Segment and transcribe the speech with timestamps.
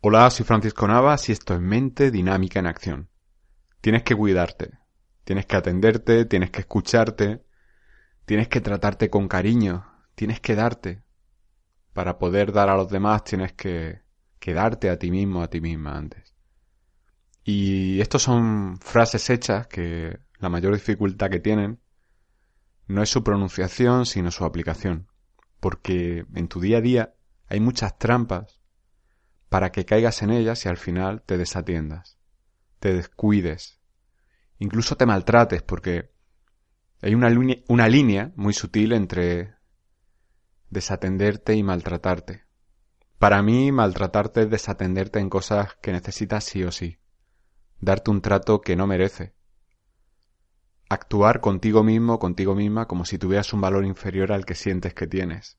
[0.00, 3.08] Hola, soy Francisco Navas y esto es Mente Dinámica en Acción.
[3.80, 4.78] Tienes que cuidarte,
[5.24, 7.42] tienes que atenderte, tienes que escucharte,
[8.24, 11.02] tienes que tratarte con cariño, tienes que darte.
[11.94, 14.02] Para poder dar a los demás tienes que,
[14.38, 16.32] que darte a ti mismo, a ti misma antes.
[17.42, 21.80] Y estos son frases hechas que la mayor dificultad que tienen
[22.86, 25.08] no es su pronunciación, sino su aplicación.
[25.58, 27.14] Porque en tu día a día
[27.48, 28.57] hay muchas trampas
[29.48, 32.18] para que caigas en ellas y al final te desatiendas,
[32.80, 33.80] te descuides,
[34.58, 36.10] incluso te maltrates, porque
[37.00, 39.54] hay una, línea muy sutil entre
[40.68, 42.44] desatenderte y maltratarte.
[43.18, 46.98] Para mí, maltratarte es desatenderte en cosas que necesitas sí o sí,
[47.80, 49.34] darte un trato que no merece,
[50.88, 55.06] actuar contigo mismo, contigo misma, como si tuvieras un valor inferior al que sientes que
[55.06, 55.58] tienes.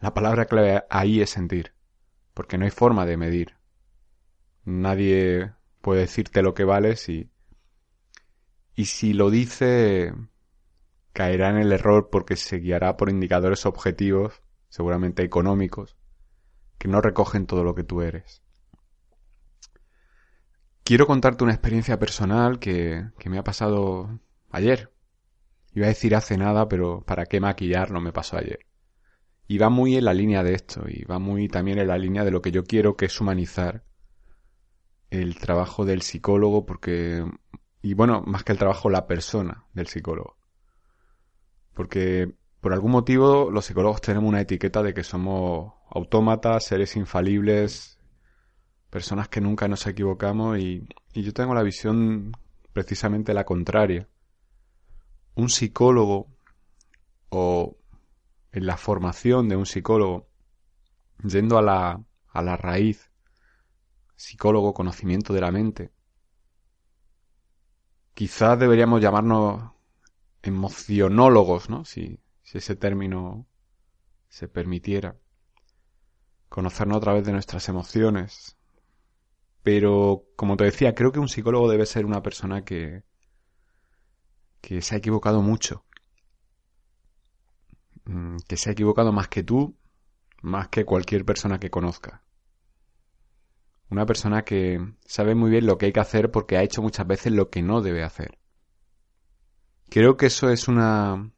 [0.00, 1.73] La palabra clave ahí es sentir
[2.34, 3.56] porque no hay forma de medir.
[4.64, 7.30] Nadie puede decirte lo que vales y,
[8.74, 10.12] y si lo dice
[11.12, 15.96] caerá en el error porque se guiará por indicadores objetivos, seguramente económicos,
[16.76, 18.42] que no recogen todo lo que tú eres.
[20.82, 24.92] Quiero contarte una experiencia personal que, que me ha pasado ayer.
[25.72, 28.66] Iba a decir hace nada, pero ¿para qué maquillarlo me pasó ayer?
[29.46, 32.24] Y va muy en la línea de esto, y va muy también en la línea
[32.24, 33.84] de lo que yo quiero, que es humanizar
[35.10, 37.24] el trabajo del psicólogo, porque,
[37.82, 40.36] y bueno, más que el trabajo, la persona del psicólogo.
[41.74, 47.98] Porque por algún motivo los psicólogos tenemos una etiqueta de que somos autómatas, seres infalibles,
[48.88, 52.32] personas que nunca nos equivocamos, y, y yo tengo la visión
[52.72, 54.08] precisamente la contraria.
[55.34, 56.28] Un psicólogo
[57.28, 57.76] o
[58.54, 60.28] en la formación de un psicólogo,
[61.24, 63.10] yendo a la, a la raíz,
[64.14, 65.92] psicólogo, conocimiento de la mente.
[68.14, 69.72] Quizás deberíamos llamarnos
[70.40, 71.84] emocionólogos, ¿no?
[71.84, 73.48] Si, si ese término
[74.28, 75.16] se permitiera.
[76.48, 78.56] Conocernos a través de nuestras emociones.
[79.64, 83.02] Pero, como te decía, creo que un psicólogo debe ser una persona que,
[84.60, 85.84] que se ha equivocado mucho,
[88.46, 89.76] que se ha equivocado más que tú,
[90.42, 92.22] más que cualquier persona que conozca.
[93.90, 97.06] Una persona que sabe muy bien lo que hay que hacer porque ha hecho muchas
[97.06, 98.38] veces lo que no debe hacer.
[99.88, 101.30] Creo que eso es una,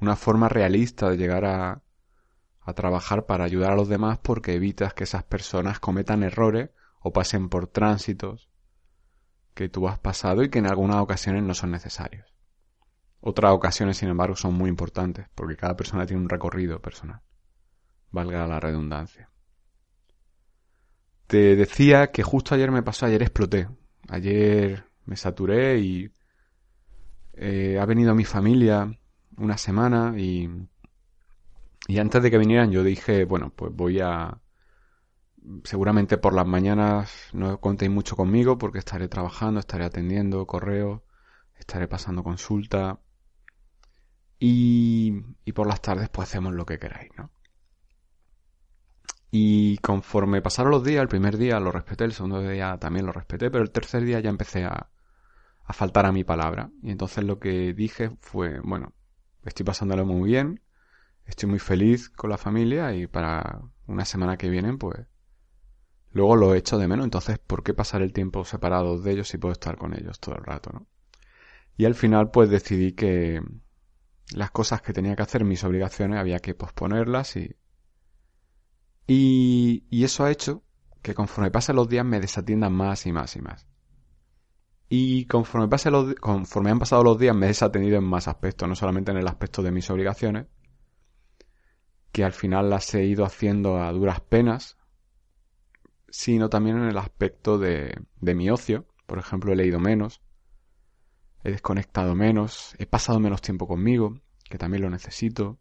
[0.00, 1.82] una forma realista de llegar a,
[2.60, 6.70] a trabajar para ayudar a los demás porque evitas que esas personas cometan errores
[7.00, 8.50] o pasen por tránsitos
[9.54, 12.33] que tú has pasado y que en algunas ocasiones no son necesarios.
[13.26, 17.22] Otras ocasiones, sin embargo, son muy importantes, porque cada persona tiene un recorrido personal.
[18.10, 19.30] Valga la redundancia.
[21.26, 23.66] Te decía que justo ayer me pasó, ayer exploté.
[24.10, 26.12] Ayer me saturé y
[27.32, 28.94] eh, ha venido mi familia
[29.38, 30.46] una semana y,
[31.88, 34.38] y antes de que vinieran yo dije, bueno, pues voy a...
[35.64, 41.00] Seguramente por las mañanas no contéis mucho conmigo porque estaré trabajando, estaré atendiendo correos,
[41.56, 43.00] estaré pasando consulta,
[44.38, 45.22] y,
[45.54, 47.30] por las tardes pues hacemos lo que queráis, ¿no?
[49.30, 53.12] Y conforme pasaron los días, el primer día lo respeté, el segundo día también lo
[53.12, 54.90] respeté, pero el tercer día ya empecé a,
[55.64, 56.70] a faltar a mi palabra.
[56.82, 58.92] Y entonces lo que dije fue, bueno,
[59.44, 60.60] estoy pasándolo muy bien,
[61.26, 65.06] estoy muy feliz con la familia y para una semana que viene, pues
[66.12, 67.04] luego lo echo de menos.
[67.04, 70.36] Entonces, ¿por qué pasar el tiempo separado de ellos si puedo estar con ellos todo
[70.36, 70.86] el rato, no?
[71.76, 73.42] Y al final, pues decidí que,
[74.32, 77.56] las cosas que tenía que hacer, mis obligaciones, había que posponerlas y...
[79.06, 80.62] Y, eso ha hecho
[81.02, 83.66] que conforme pasen los días me desatiendan más y más y más.
[84.88, 88.66] Y conforme, pase los, conforme han pasado los días me he desatendido en más aspectos,
[88.66, 90.46] no solamente en el aspecto de mis obligaciones,
[92.12, 94.78] que al final las he ido haciendo a duras penas,
[96.08, 98.86] sino también en el aspecto de, de mi ocio.
[99.06, 100.22] Por ejemplo, he leído menos,
[101.44, 104.18] he desconectado menos, he pasado menos tiempo conmigo,
[104.48, 105.60] que también lo necesito.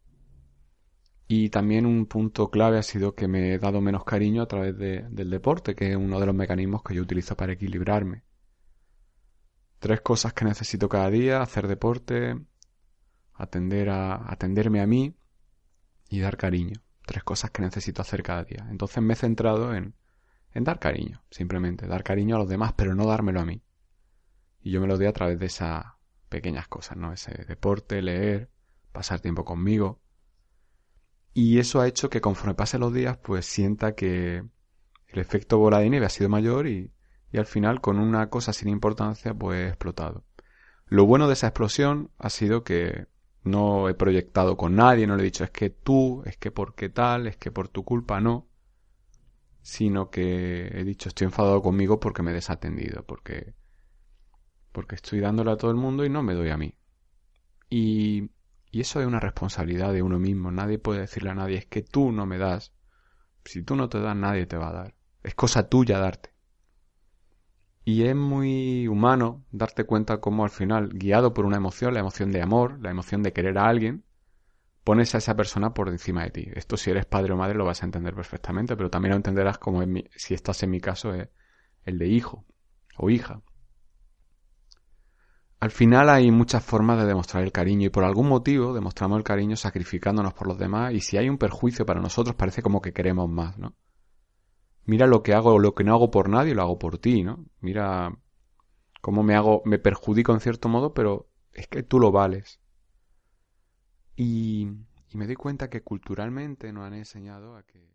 [1.27, 4.77] Y también un punto clave ha sido que me he dado menos cariño a través
[4.77, 8.23] del deporte, que es uno de los mecanismos que yo utilizo para equilibrarme.
[9.79, 12.39] Tres cosas que necesito cada día, hacer deporte,
[13.33, 15.17] atender a, atenderme a mí
[16.09, 16.81] y dar cariño.
[17.05, 18.67] Tres cosas que necesito hacer cada día.
[18.69, 19.95] Entonces me he centrado en,
[20.53, 23.61] en dar cariño, simplemente, dar cariño a los demás, pero no dármelo a mí.
[24.63, 25.85] Y yo me lo doy a través de esas
[26.29, 27.13] pequeñas cosas, ¿no?
[27.13, 28.49] Ese deporte, leer,
[28.91, 30.01] pasar tiempo conmigo.
[31.33, 34.37] Y eso ha hecho que conforme pasen los días, pues sienta que
[35.07, 36.91] el efecto bola de nieve ha sido mayor y,
[37.31, 40.23] y al final con una cosa sin importancia pues he explotado.
[40.85, 43.07] Lo bueno de esa explosión ha sido que
[43.43, 46.75] no he proyectado con nadie, no le he dicho es que tú, es que por
[46.75, 48.47] qué tal, es que por tu culpa no,
[49.61, 53.53] sino que he dicho estoy enfadado conmigo porque me he desatendido, porque
[54.73, 56.75] porque estoy dándole a todo el mundo y no me doy a mí.
[57.69, 58.31] Y,
[58.71, 60.51] y eso es una responsabilidad de uno mismo.
[60.51, 62.73] Nadie puede decirle a nadie es que tú no me das.
[63.45, 64.95] Si tú no te das, nadie te va a dar.
[65.21, 66.33] Es cosa tuya darte.
[67.85, 72.31] Y es muy humano darte cuenta cómo al final, guiado por una emoción, la emoción
[72.31, 74.05] de amor, la emoción de querer a alguien,
[74.83, 76.47] pones a esa persona por encima de ti.
[76.55, 79.57] Esto si eres padre o madre lo vas a entender perfectamente, pero también lo entenderás
[79.57, 79.83] como
[80.15, 81.29] si estás en mi caso es
[81.83, 82.45] el de hijo
[82.97, 83.41] o hija.
[85.63, 89.23] Al final hay muchas formas de demostrar el cariño y por algún motivo demostramos el
[89.23, 92.91] cariño sacrificándonos por los demás y si hay un perjuicio para nosotros parece como que
[92.91, 93.73] queremos más, ¿no?
[94.83, 97.45] Mira lo que hago lo que no hago por nadie, lo hago por ti, ¿no?
[97.61, 98.13] Mira
[98.99, 102.59] cómo me hago, me perjudico en cierto modo, pero es que tú lo vales.
[104.17, 104.67] Y,
[105.11, 107.89] y me doy cuenta que culturalmente nos han enseñado a que...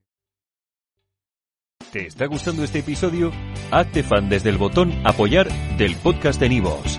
[1.92, 3.30] ¿Te está gustando este episodio?
[3.70, 6.98] Hazte fan desde el botón apoyar del podcast de Nivos.